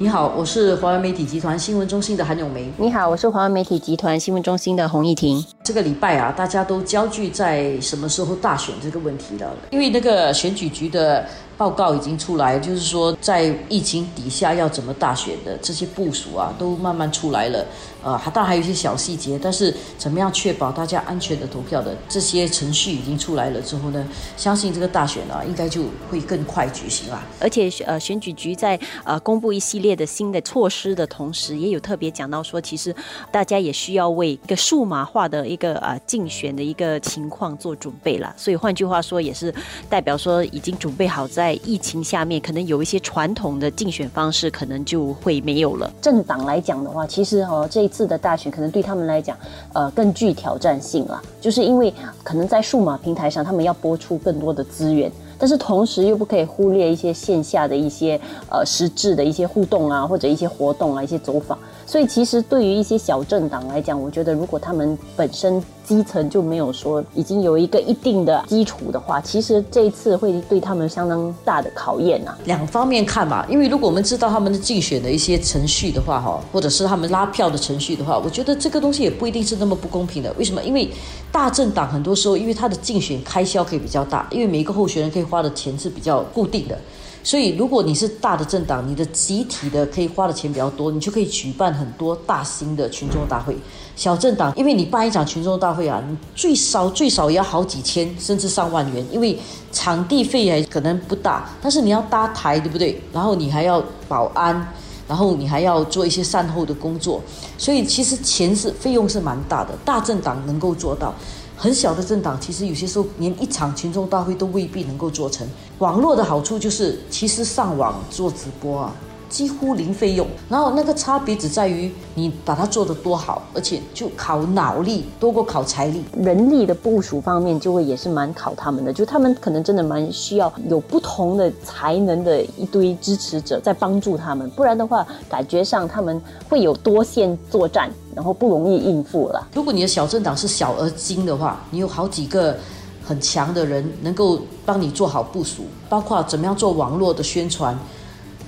[0.00, 2.70] 你好，我是华为媒体集团新闻中心的韩永梅。
[2.76, 5.44] 你好，我是华为媒体集团新闻中心的洪艺婷。
[5.68, 11.28] 这个礼拜啊，大家都焦聚在什么时候大选这个问题了，因为那个选举局的。
[11.58, 17.66] 报告已经出来，就是说在疫情底下要怎么大选的这些部署啊，都慢慢出来了。
[18.00, 27.20] 呃，还当然还有一些小细节，但是怎么样确保大家安全的投票的这些程序已经出来了之后呢，相信这个大选啊，应该就会更快举行了。
[27.40, 32.94] 而且呃，选举局在呃公布一系列的新的措施的同时，也有特别讲到说，其实
[33.32, 38.32] 大家也需要为一个数码化的一个呃竞选的一个情况做准备了。
[38.36, 39.52] 所以换句话说，也是
[39.88, 41.38] 代表说已经准备好在。
[41.38, 45.90] 在疫情下面，可能有一些传统的竞选方式可能就会没有了。
[46.02, 49.38] 政党来讲的话，其实哦，这一次的大选可能对他们来讲，
[49.72, 51.22] 呃，更具挑战性了。
[51.40, 58.20] 就是因为可能在数码平台上，他们要播出更多的资源，但是同时又不可以忽略一些线下的一些
[58.50, 61.56] 呃实质的一些互动啊，或者一些活动啊，一些走访。
[61.88, 65.62] 所以其实对于一些小政党来讲，我觉得如果他们本身。
[65.88, 72.36] 基层就没有说已经有一个一定的基础的话，其实这一次会对他们相当大的考验呐。
[72.44, 80.30] 两方面看嘛，因为如果我们知道他们的竞选的一些程序的话，哈，或者是他们拉票的程序的话，我觉得这个东西也不一定是那么不公平的。
[80.36, 80.62] 为什么？
[80.62, 80.86] 因为
[81.32, 86.78] 大政党很多时候，因为他的竞选开销可以比较大，因为每一个候选人可以花的钱是比较固定的。
[87.22, 93.56] 所以，如果你是大的政党，你的集体的可以花的钱比较多，你就可以举办很多大型的群众大会。
[93.96, 99.38] 小政党，因为你办一场群众大会啊，你最少最少也要好几千甚至上万元，因为
[99.72, 103.00] 场地费也可能不大，但是你要搭台，对不对？
[103.12, 104.72] 然后你还要保安，
[105.08, 107.20] 然后你还要做一些善后的工作，
[107.58, 109.76] 所以其实钱是费用是蛮大的。
[109.84, 111.12] 大政党能够做到。
[111.60, 115.44] 很小的政党，其实有些时候连一场群众大会都未必能够做成。
[115.80, 118.94] 网络的好处就是，其实上网做直播啊。
[119.28, 126.02] 几乎零费用，然后那个差别只在于你把它做得多好，而且就考脑力多过考财力。
[126.16, 139.46] 人力的部署方面就会也是蛮考他们的，就他们可能真的蛮需要有不同的才能的一堆支持者在帮助他们，不然的话感觉上他们会有多线作战，然后不容易应付了。
[139.54, 142.56] 如果你的小政党是小而精的话，你有好几个
[143.04, 147.78] 很强的人能够帮你做好部署，包括怎么样做网络的宣传。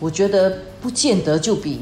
[0.01, 1.81] 我觉得不见得就比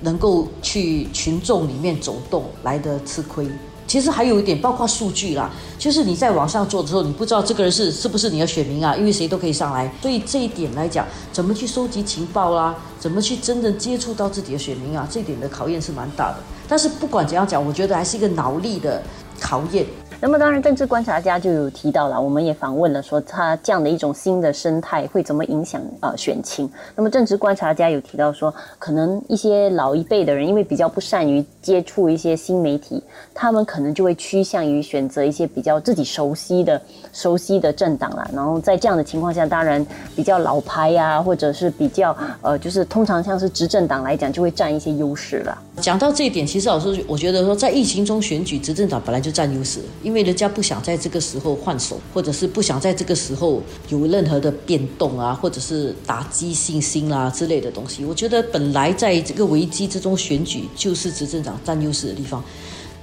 [0.00, 3.46] 能够去群众里面走动来的吃亏。
[3.86, 9.92] 其实还有一点，包括数据啦，就是你在网上做的时候，你不知道这个人是是不是你的选民啊，因为谁都可以上来。
[10.00, 16.36] 所以这一点来讲，怎么去收集情报啦，怎么去真正接触到自己的选民啊，这一点的考验是蛮大的。
[16.66, 19.02] 但是不管怎样讲，我觉得还是一个脑力的
[19.38, 19.84] 考验。
[20.22, 26.70] 那么当然，政治观察家就有提到了，我们也访问了，说他这样的一种新的生态会怎么影响呃选情。
[26.94, 33.02] 那么政治观察家有提到说，可能一些老一辈的人，因为比较不善于接触一些新媒体，
[33.34, 36.80] 他们可能就会趋向于选择一些比较自己熟悉的、
[37.12, 38.24] 熟悉的政党啦。
[38.32, 39.84] 然后在这样的情况下，当然
[40.14, 45.58] 比较老牌呀，或者是比较呃，就是通常像是执政党来讲，就会占一些优势了。
[45.78, 58.04] 讲到这一点，其实老师我觉得说，在疫情中选举，执政党本来就占优势，因因为人家不想在这个时候换手，或者是不想在这个时候有任何的变动啊，或者是打击信心啦之类的东西。
[58.04, 62.44] 我觉得本来在这个危机之中选举，就是执政党占优势的地方。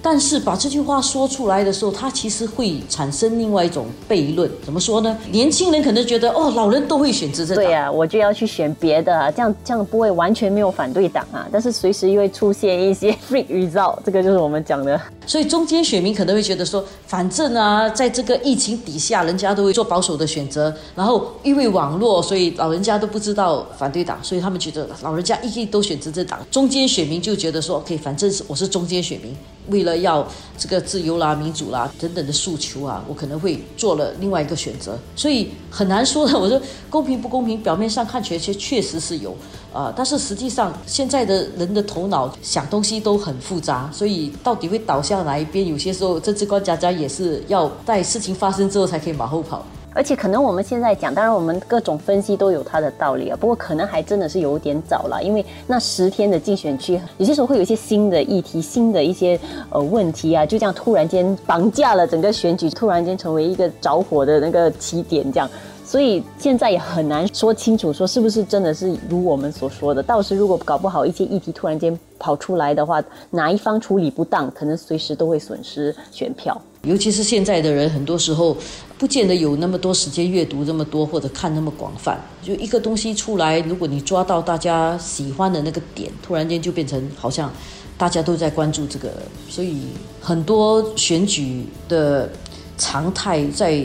[0.01, 4.49] 但是把这句话说出来的时候，它其实会产生另外一种悖论。
[4.63, 5.17] 怎么说呢？
[5.31, 11.47] 年轻人可能觉得，哦，老人都会选执政党，对呀，我就要去选别的，啊，这样这样不会完全没有反对党啊。
[11.51, 14.99] 但是随时又会出现一些 freak result，这个就是我们讲的。
[15.27, 20.73] 所以中间选民可能会觉得说，反正啊，在这个疫情底下，人家都会做保守的选择。
[20.95, 26.39] 然后因为网络，所以老人家都不知道反对党，所以他们觉得老人家一定都选执政党。
[26.49, 29.35] 中间选民就觉得说，OK，反正是我是中间选民。
[29.69, 36.37] 为了要这个自由啦、民主啦等等的诉求啊，我可能会做了另外一个选择，所以很难说的。
[36.37, 39.35] 我说公平不公平，表面上看起来确确实是有
[39.73, 49.65] 啊，但是实际上现在的人的头脑想东西都很复杂，所以到底会倒向哪一边，有些时候政治观察家也是要在事情发生之后才可以马后炮。
[49.99, 53.35] 而且可能我们现在讲，当然我们各种分析都有它的道理啊。
[53.37, 59.37] 不过可能还真的是有点早了，因为那十天的竞选区，有些时候会有一些新的议题、新的一些
[59.69, 65.49] 呃问题啊，就这样突然间绑架了整个选举，突然间成为一个着火的那个起点，这样。
[65.83, 70.01] 所以现在也很难说清楚，说是不是真的是如我们所说的。
[70.01, 76.57] 到时如果搞不好一些议题突然间跑出来的话，哪一方处理不当，可能随时都会损失选票。
[76.83, 78.55] 尤其是现在的人，很多时候
[78.99, 82.21] 不见得有那么多时间阅读这么多或者看那么广泛。
[82.43, 87.49] 就一个东西出来，如果你抓到大家喜欢的那个点，突然间就变成好像
[87.97, 89.09] 大家都在关注这个，
[89.47, 89.77] 所以
[90.19, 92.29] 很多选举的
[92.77, 93.83] 常态在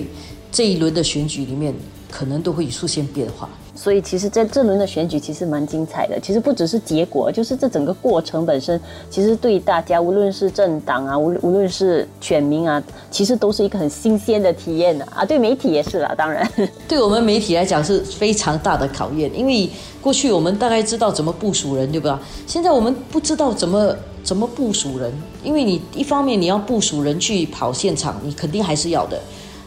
[0.51, 1.73] 这一轮的选举里面
[2.15, 3.49] 可能都会出现变化。
[3.77, 6.17] 所以其实在这轮的选举其实蛮精彩的。
[6.21, 8.81] 其实不只是结果，就是这整个过程本身，
[9.11, 12.81] 其实对大家无论是政党啊，无无论是选民啊，
[13.11, 15.25] 其实都是一个很新鲜的体验的啊。
[15.25, 16.49] 对媒体也是啦，当然，
[16.87, 19.69] 对我们媒体来讲是非常大的考验，因为
[20.01, 22.21] 过去我们大概知道怎么部署人，对吧？
[22.47, 25.13] 现在我们不知道怎么怎么部署人，
[25.43, 29.21] 因为你一方面你要部署人去跑现场，你肯定还是要的。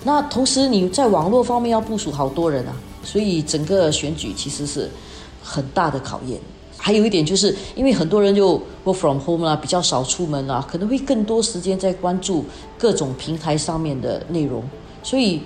[0.03, 2.75] 那同时你在网络方面要部署好多人啊。
[3.03, 4.89] 所以整个选举其实是
[5.41, 6.38] 很大的考验。
[6.75, 12.44] 还有一点就是，因为很多人就 work from home 啦，比较少出门啦，可能会更多时间在关注
[12.77, 14.61] 各种平台上面的内容。
[15.01, 15.41] 所以，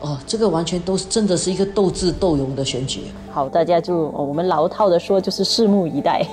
[0.00, 3.02] 哦，这个完全都是真的是一个斗智斗勇的选举。
[3.30, 6.26] 好，大家就我们老套的说，就是拭目以待。